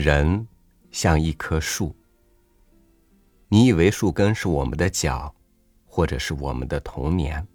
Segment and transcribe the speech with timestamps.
[0.00, 0.46] 人
[0.90, 1.94] 像一棵树，
[3.48, 5.32] 你以为树根是我们的脚，
[5.84, 7.46] 或者是我们的童年，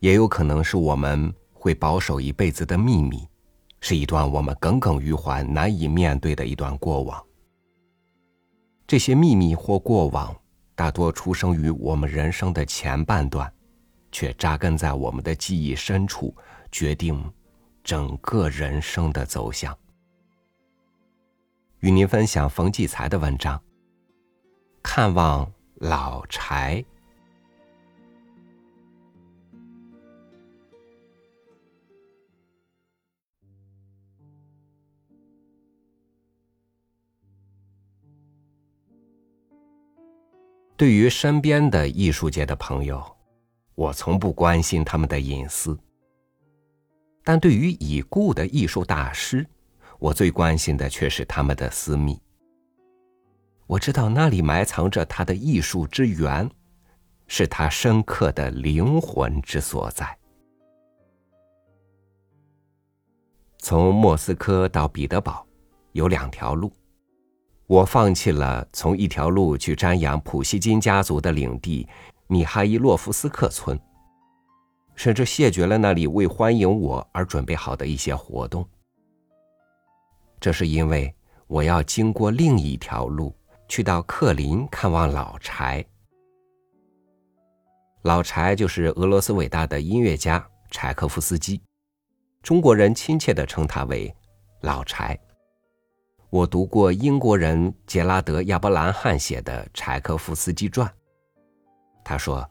[0.00, 3.28] 也有可能是我们会保守一辈子的秘密，
[3.80, 7.22] 是一段我们耿耿于怀、难以面对的一段过往。
[8.86, 10.34] 这些秘密或过往，
[10.74, 13.52] 大多出生于我们人生的前半段，
[14.10, 16.34] 却扎根在我们的记忆深处，
[16.72, 17.22] 决定
[17.84, 19.76] 整个人生的走向。
[21.80, 23.58] 与您分享冯骥才的文章
[24.82, 26.82] 《看望老柴》。
[40.78, 43.02] 对于身边的艺术界的朋友，
[43.74, 45.74] 我从不关心他们的隐私；
[47.24, 49.46] 但对于已故的艺术大师，
[49.98, 52.20] 我最关心的却是他们的私密。
[53.66, 56.48] 我知道那里埋藏着他的艺术之源，
[57.26, 60.16] 是他深刻的灵魂之所在。
[63.58, 65.44] 从莫斯科到彼得堡，
[65.92, 66.72] 有两条路。
[67.66, 71.88] 我放弃了从一条路去瞻仰普希金家族的领地
[72.28, 73.76] 米哈伊洛夫斯克村，
[74.94, 78.64] 甚至谢绝了那里为欢迎我而准备好的一些活动。
[80.46, 81.12] 这是因为
[81.48, 83.34] 我要经过另一条路，
[83.66, 85.84] 去到克林看望老柴。
[88.02, 91.60] 老柴就是俄罗斯伟大的音乐家柴可夫斯基，
[92.44, 94.14] 中国人亲切地称他为
[94.60, 95.18] 老柴。
[96.30, 100.86] 我读过英国人杰拉德·亚伯兰汉写的《柴可夫斯基传》，
[102.04, 102.48] 他说，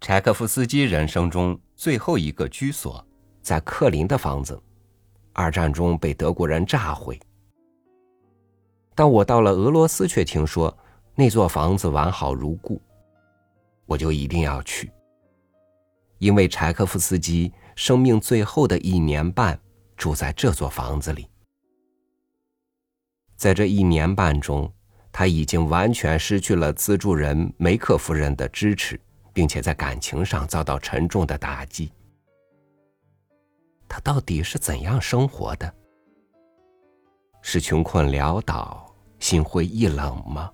[0.00, 3.06] 柴可夫斯基人生中最后一个居所
[3.40, 4.60] 在克林的房子。
[5.32, 7.20] 二战中被德国人炸毁，
[8.96, 10.76] 但我到了俄罗斯，却听说
[11.14, 12.80] 那座房子完好如故，
[13.84, 14.90] 我就一定要去，
[16.18, 19.60] 因为柴可夫斯基生命最后的一年半
[19.98, 21.28] 住在这座房子里，
[23.36, 24.72] 在这一年半中，
[25.12, 28.98] 他已经完全失去了资助人梅克夫人的支持，
[29.34, 31.92] 并且在感情上遭到沉重的打击。
[33.86, 35.70] 他到底是怎样生活的？
[37.42, 38.85] 是穷困潦倒、
[39.26, 40.48] 心灰意冷吗？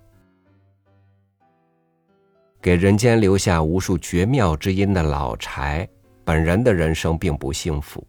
[2.59, 5.87] 给人间留下无数绝妙之音的老柴，
[6.25, 8.03] 本人的人生并不幸福。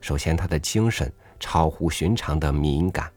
[0.00, 3.12] 首先，他的精神超乎寻常的敏感，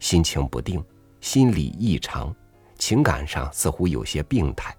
[0.00, 0.84] 心情不定，
[1.20, 2.34] 心理异常，
[2.76, 4.76] 情感上似乎有些病态。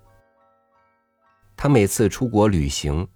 [1.55, 3.07] 他每次出国旅行，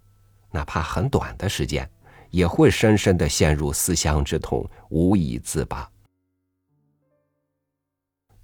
[0.50, 1.86] 哪怕很短的时间。
[2.30, 5.90] 也会深深的陷入思乡之痛，无以自拔。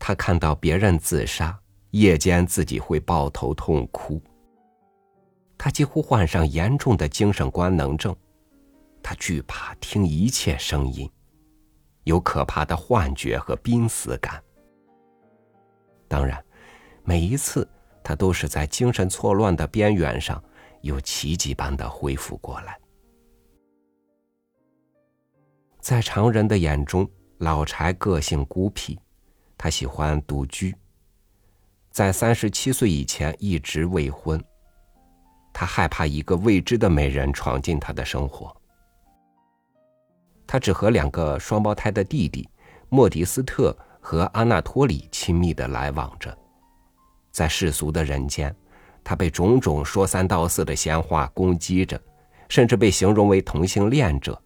[0.06, 1.59] 他看到别人自杀，
[1.92, 4.20] 夜间自己会抱头痛哭。
[5.56, 8.15] 他几乎患上严重的精神官能症，
[9.03, 11.10] 他惧怕听一切声音，
[12.03, 14.44] 有可怕的幻觉和濒死感。
[16.06, 16.44] 当然，
[17.03, 17.66] 每一次
[18.03, 20.44] 他都是在精神错乱的边缘上，
[20.82, 22.78] 又奇迹般的恢复过来。
[25.81, 29.00] 在常人的眼中，老柴个性孤僻，
[29.56, 30.75] 他喜欢独居。
[31.91, 34.42] 在三十七岁以前一直未婚，
[35.53, 38.54] 他害怕一个未知的美人闯进他的生活。
[40.47, 42.48] 他只和两个双胞胎的弟弟
[42.88, 46.36] 莫迪斯特和阿纳托里亲密的来往着。
[47.31, 48.54] 在世俗的人间，
[49.03, 52.00] 他被种种说三道四的闲话攻击着，
[52.48, 54.41] 甚至被形容为同性恋者。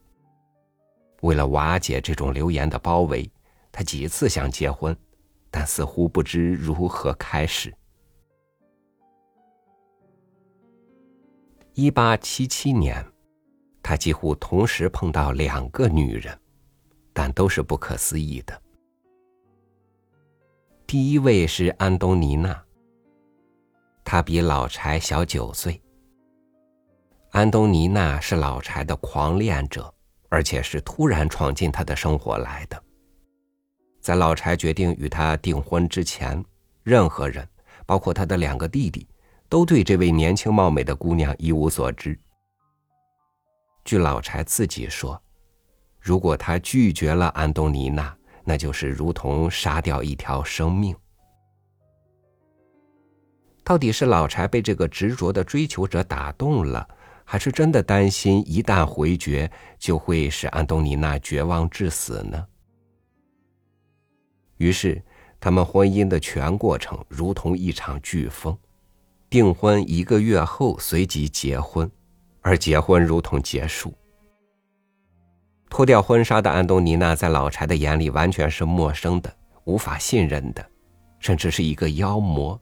[1.22, 3.28] 为了瓦解这种流言的包围，
[3.70, 4.96] 他几次想结婚，
[5.50, 7.74] 但似乎不知如何开始。
[11.74, 13.04] 一八七七年，
[13.82, 16.38] 他几乎同时碰到两个女人，
[17.12, 18.62] 但都是不可思议的。
[20.87, 22.64] 第一位是安东尼娜，
[24.04, 25.81] 她比老柴小九岁。
[27.31, 29.94] 安东尼娜是老柴的狂恋者。
[30.31, 32.82] 而且是突然闯进他的生活来的。
[34.00, 36.42] 在老柴决定与他订婚之前，
[36.82, 37.46] 任何人，
[37.84, 39.06] 包括他的两个弟弟，
[39.48, 42.18] 都对这位年轻貌美的姑娘一无所知。
[43.84, 45.20] 据老柴自己说，
[46.00, 50.96] 如果他拒绝了安东尼娜，那就是如同杀掉一条生命。
[53.64, 56.88] 到底是老柴被这个执着的追求者打动了？
[57.24, 62.46] 还是真的担心，一旦回绝，就会使安东尼娜绝望致死呢？
[64.58, 65.02] 于是，
[65.40, 68.56] 他们婚姻的全过程如同一场飓风。
[69.31, 71.90] 订婚一个月后，随即结婚，
[72.40, 73.93] 而结婚如同结束。
[75.69, 79.31] 脱掉婚纱的安东尼娜，在老柴的眼里完全是陌生的、
[79.64, 80.66] 无法信任的，
[81.19, 82.58] 甚至是一个妖魔。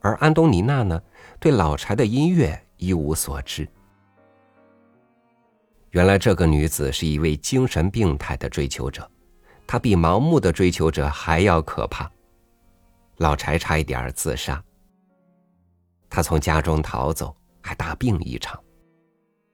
[0.00, 1.02] 而安东尼娜呢，
[1.40, 3.68] 对老柴的音乐一无所知。
[5.90, 9.10] 原来这个女子是一位精神病态的追求者，
[9.66, 12.10] 他比盲目的追求者还要可怕。
[13.18, 14.62] 老柴差一点自杀，
[16.10, 18.60] 他从家中逃走，还大病一场。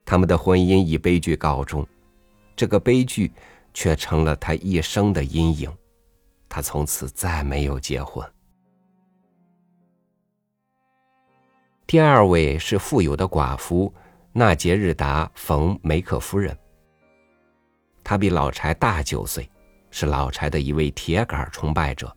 [0.05, 1.87] 他们的婚姻以悲剧告终，
[2.57, 3.33] 这个悲剧
[3.73, 5.71] 却成了他一生的阴影。
[6.49, 8.29] 他从此再没有结婚。
[11.87, 13.93] 第二位是富有的寡妇
[14.33, 16.57] 纳杰日达·冯梅克夫人。
[18.03, 19.49] 她比老柴大九岁，
[19.91, 22.17] 是老柴的一位铁杆崇拜者。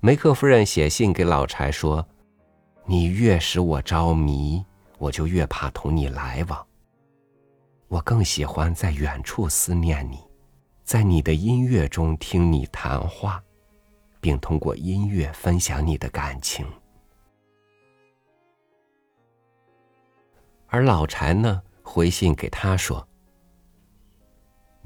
[0.00, 2.06] 梅克夫人写信给老柴说
[2.86, 4.64] ：“你越使我着迷，
[4.98, 6.66] 我就越怕同你来往。
[7.88, 10.18] 我更喜欢在远处思念你，
[10.84, 13.42] 在你的音乐中听你谈话，
[14.20, 16.66] 并通过音乐分享你的感情。”
[20.70, 23.07] 而老柴呢，回信给他说：“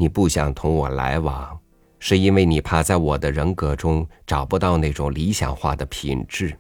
[0.03, 1.57] 你不想同我来往，
[2.01, 6.59] 是因为你怕在我的人格中找不到那种理想化的品质。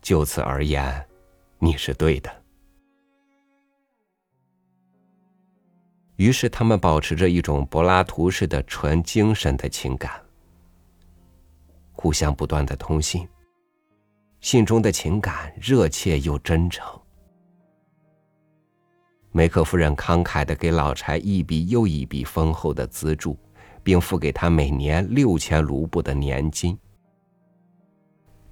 [0.00, 1.06] 就此而言，
[1.60, 2.42] 你是对的。”
[6.16, 10.20] 于是他们保持着一种柏拉图式的纯精神的情感，
[11.92, 13.28] 互相不断的通信。
[14.40, 16.84] 信中的情感热切又真诚。
[19.34, 23.38] 梅克夫人慷慨的给老柴一笔又一笔丰厚的资助，
[23.82, 26.78] 并付给他每年六千卢布的年金。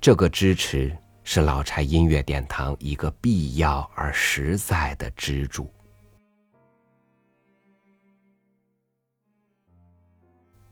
[0.01, 5.71] 这个支持是老柴音乐殿堂一个必要而实在的支柱。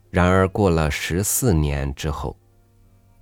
[0.08, 2.34] 然而，过了十四年之后，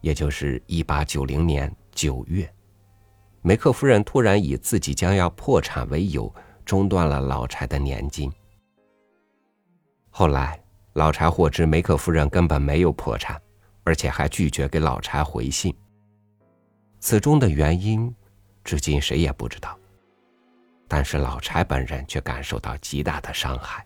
[0.01, 2.49] 也就是一八九零年九月，
[3.43, 6.33] 梅克夫人突然以自己将要破产为由。
[6.67, 8.31] 中断了老柴的年金。
[10.11, 10.61] 后来，
[10.93, 13.41] 老柴获知梅克夫人根本没有破产，
[13.85, 15.75] 而且还拒绝给老柴回信。
[16.99, 18.13] 此中的原因，
[18.65, 19.79] 至今谁也不知道。
[20.89, 23.85] 但是老柴本人却感受到极大的伤害，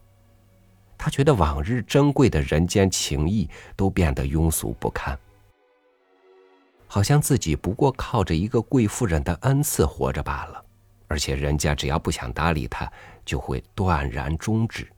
[0.97, 5.19] 他觉得往日珍贵的人间情谊都变得庸俗不堪，
[6.87, 10.65] 好像自己不过靠着一个贵妇人的恩赐活着罢了。
[11.11, 12.91] 而且人家只要不想搭理他，
[13.25, 14.89] 就会断然终止。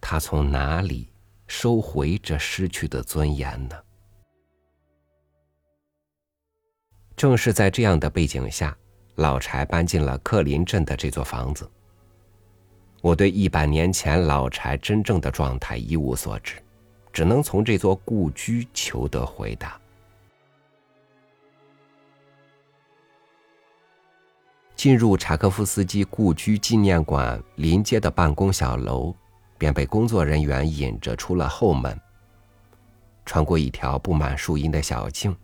[0.00, 1.12] 他从哪里
[1.46, 3.76] 收回这失去的尊严呢？
[7.14, 8.74] 正是在这样的背景下，
[9.16, 11.70] 老柴搬进了克林镇的这座房子。
[13.02, 16.54] 我对一百年前老柴真正的状态一无所知，
[17.12, 19.78] 只能从这座故居求得回答。
[24.82, 29.14] 进入柴可夫斯基故居纪念馆临街的办公小楼，
[29.56, 31.96] 便被工作人员引着出了后门。
[33.24, 35.36] 穿过一条布满树荫的小径，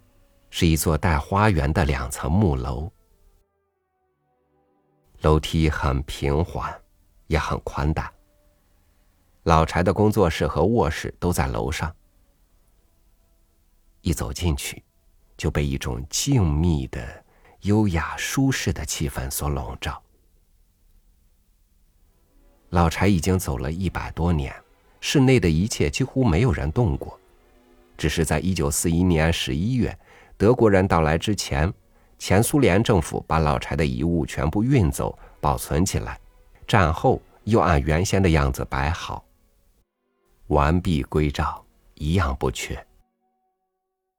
[0.51, 2.91] 是一座带花园的两层木楼。
[5.21, 6.77] 楼梯很平缓，
[7.29, 8.13] 也很宽大。
[9.45, 11.95] 老柴的工作室和卧室都在楼上。
[14.01, 14.83] 一走进去，
[15.37, 17.25] 就被一种静谧的。
[17.63, 20.01] 优雅舒适的气氛所笼罩。
[22.71, 24.55] 老柴已经走了一百多年，
[25.01, 27.19] 室内的一切几乎没有人动过，
[27.97, 29.99] 只是在一九四一年十一月，
[30.37, 31.73] 德国人到来之前，
[32.19, 36.21] 前苏联政府把老柴的遗物全部运走，保存起来，
[36.67, 39.25] 战后又按原先的样子摆好，
[40.49, 42.87] 完璧归赵，一样不缺。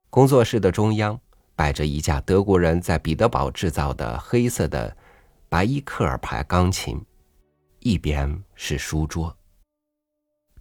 [0.09, 1.19] 工作室的中央。
[1.59, 4.95] 摆着一架德国人在彼得堡制造的黑色的
[5.49, 7.05] 白伊克尔牌钢琴，
[7.79, 9.37] 一边是书桌。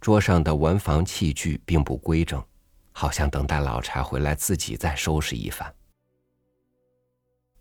[0.01, 2.43] 桌上的文房器具并不规整，
[2.91, 5.73] 好像等待老柴回来自己再收拾一番。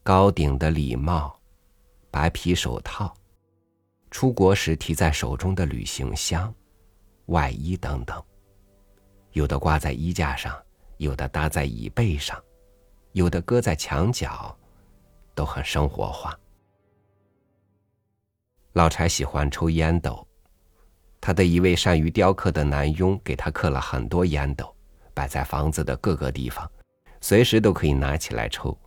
[0.02, 1.40] 高顶的礼帽、
[2.11, 3.14] 白皮手套、
[4.11, 6.52] 出国时提在手中的旅行箱、
[7.26, 8.21] 外衣等等，
[9.30, 10.61] 有的挂在衣架上，
[10.97, 12.37] 有的搭在椅背上。
[13.19, 14.57] 有的搁在墙角，
[15.35, 16.39] 都很生活化。
[18.75, 20.25] 老柴喜欢抽烟斗，
[21.21, 24.73] 他的一位善于雕刻的男佣给他刻了很多烟斗，
[25.15, 26.71] 摆在房子的各个地方，
[27.21, 28.79] 随时都可以拿起来抽。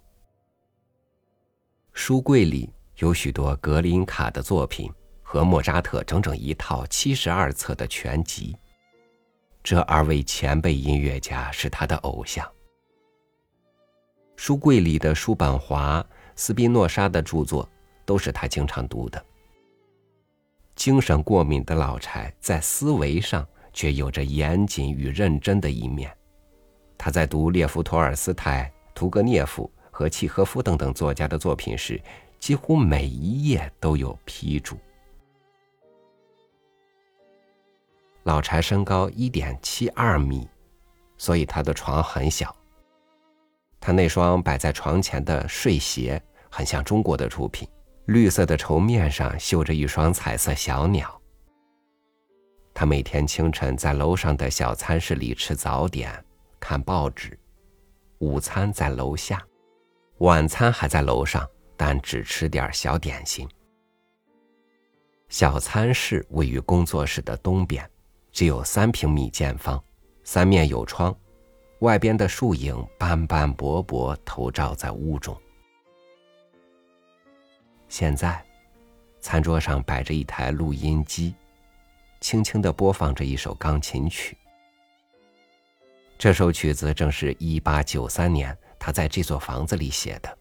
[1.92, 4.90] 书柜里有许多格林卡的作品
[5.22, 8.56] 和莫扎特整整一套七十二册的全集。
[9.62, 12.50] 这二位前辈音乐家是他的偶像。
[14.42, 16.04] 书柜里的叔本华、
[16.36, 17.70] 斯宾诺莎的著作
[18.08, 19.24] 都是他经常读的。
[20.76, 26.12] 精神过敏的老柴在思维上却有着严谨与认真的一面。
[26.98, 32.02] 他在读列夫·托尔斯泰、屠格涅夫和契诃夫等等作家的作品时，
[32.40, 34.76] 几乎每一页都有批注。
[38.24, 40.50] 老柴身高一点七二米，
[41.16, 42.56] 所以他的床很小。
[43.82, 47.68] 他那双摆在床前的睡鞋很像中国的出品，
[48.06, 51.20] 绿色的绸面上绣着一双彩色小鸟。
[52.74, 56.24] 他每天清晨在楼上的小餐室里吃早点、
[56.60, 57.38] 看报纸，
[58.20, 59.44] 午餐在楼下，
[60.20, 61.46] 晚餐还在楼上，
[61.76, 63.50] 但只吃点小点心。
[65.28, 67.86] 小餐室位于工作室的东边。
[68.34, 69.84] 只有三平米见方，
[70.24, 71.14] 三面有窗，
[71.82, 75.36] 外边的树影斑斑驳驳投照在屋中。
[77.90, 78.44] 现在，
[79.20, 81.34] 餐桌上摆着一台录音机，
[82.20, 84.38] 轻轻的播放着一首钢琴曲。
[86.20, 90.38] 这首曲子正是一八九三年他在这座房子里写的，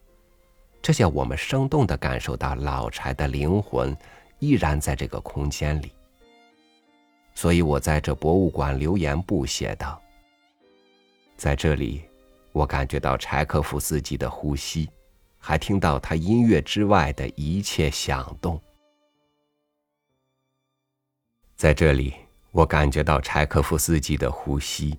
[0.82, 3.96] 这叫我们生动的感受到老柴的灵魂
[4.40, 5.90] 依然在这个空间里。
[7.34, 9.98] 所以我在这博物馆留言簿写道
[11.40, 12.04] ：“在这里，
[12.52, 14.90] 我感觉到柴可夫斯基的呼吸，
[15.38, 18.60] 还听到他音乐之外的一切响动。
[21.56, 22.14] 在这里，
[22.50, 24.98] 我感觉到柴可夫斯基的呼吸，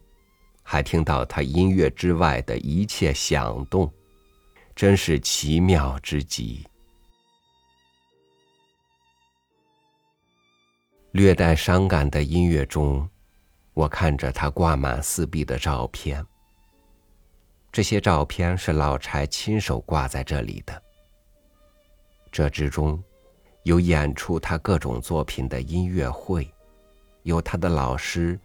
[0.64, 3.94] 还听到他音乐之外的一切响动，
[4.76, 6.66] 真是奇妙之极。”
[11.14, 13.08] 略带伤感的音乐中，
[13.76, 16.26] 我看着他挂满四壁的照片。
[17.72, 20.84] 这些照片是老柴亲手挂在这里的。
[22.32, 23.02] 这之中，
[23.64, 26.52] 有演出他各种作品的音乐会，
[27.24, 28.40] 有他的老师，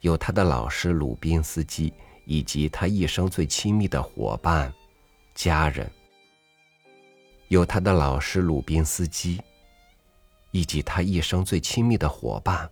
[0.00, 1.92] 有他的老师鲁宾斯基，
[2.24, 4.72] 以及他一生最亲密的伙伴、
[5.34, 5.90] 家人。
[7.48, 9.40] 有他的老师鲁宾斯基。
[10.52, 12.70] 以及他一生最亲密的伙伴、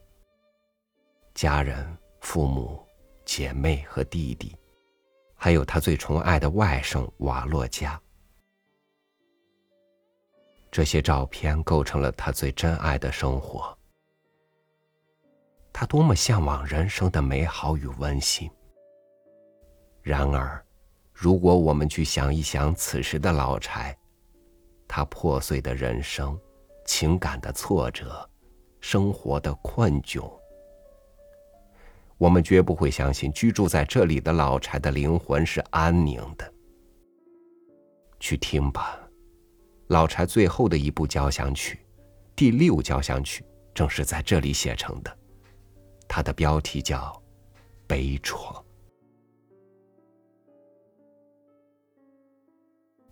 [1.34, 2.82] 家人、父母、
[3.26, 4.56] 姐妹和弟弟，
[5.44, 8.00] 还有他最宠爱的外甥瓦洛加。
[10.70, 13.76] 这些照片构成了他最珍爱的生活。
[15.70, 18.50] 他多么向往人生的美好与温馨。
[20.00, 20.64] 然而，
[21.12, 23.94] 如果我们去想一想此时的老柴，
[24.88, 26.40] 他破碎的人生。
[26.86, 28.26] 情感的挫折，
[28.80, 30.26] 生活的困窘，
[32.24, 36.54] 我们绝不会相信居住在这里的老柴的灵魂是安宁的。
[38.18, 38.98] 去听吧，
[39.88, 41.78] 老柴最后的一部交响曲，
[42.34, 45.14] 第六交响曲，正是在这里写成的。
[46.08, 46.98] 它的标题叫
[47.86, 48.54] 《悲怆》。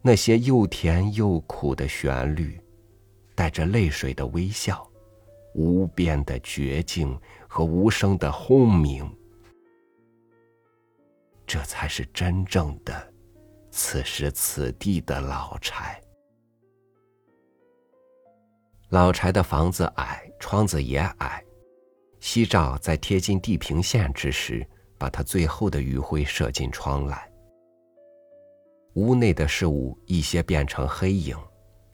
[0.00, 2.58] 那些又甜又苦的旋律。
[3.34, 4.86] 带着泪水的微笑，
[5.54, 7.18] 无边的绝境
[7.54, 9.06] 和无声的轰鸣，
[11.46, 13.12] 这才是真正的
[13.70, 16.02] 此时此地的老柴。
[18.88, 21.44] 老柴的房子矮，窗子也矮，
[22.20, 24.66] 夕照在贴近地平线之时，
[24.96, 27.30] 把他最后的余晖射进窗来。
[28.94, 31.36] 屋内的事物一些变成黑影。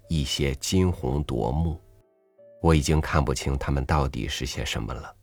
[0.09, 1.81] 一些金红夺目，
[2.63, 5.15] 我已经看不清它们到底是些什么了，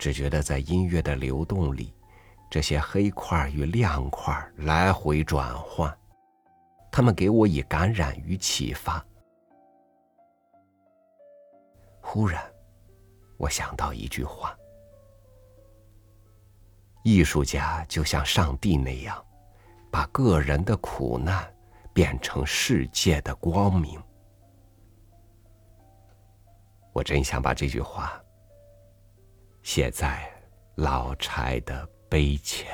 [0.00, 1.94] 只觉得在音乐的流动里，
[2.50, 5.96] 这些黑块与亮块来回转换，
[6.90, 9.04] 它们给我以感染与启发。
[12.00, 12.42] 忽然，
[13.36, 14.56] 我想到一句话：
[17.04, 19.22] 艺术家就像上帝那样，
[19.92, 21.48] 把个人的苦难。
[21.92, 24.00] 变成世界的光明。
[26.92, 28.22] 我真想把这句话
[29.72, 30.28] 写在
[30.74, 32.66] 老柴的碑前。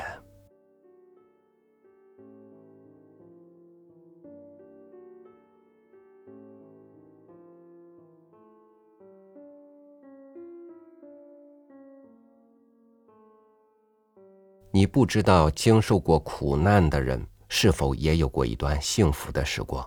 [14.71, 19.87] 你不知道经受过苦难的人是否也有过一段幸福的时光。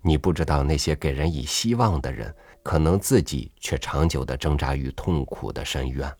[0.00, 2.32] 你不知道那些给人以希望的人
[2.62, 6.19] 可能自己却长久的挣扎于痛苦的深渊。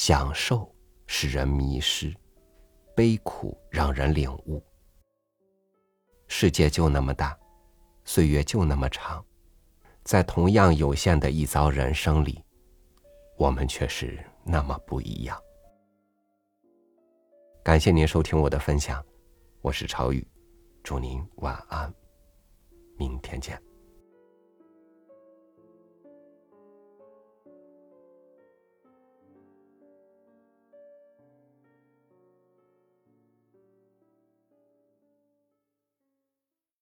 [0.00, 0.72] 享受
[1.08, 2.14] 使人迷失，
[2.94, 4.64] 悲苦让人领悟。
[6.28, 7.36] 世界就那么大，
[8.04, 9.26] 岁月就那么长，
[10.04, 12.40] 在同样有限的一遭人生里，
[13.36, 15.36] 我们却是那么不一样。
[17.64, 19.04] 感谢您收听我的分享，
[19.62, 20.24] 我是朝雨，
[20.84, 21.92] 祝您晚安，
[22.96, 23.67] 明天见。